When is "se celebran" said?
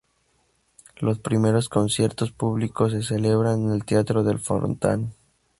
2.91-3.65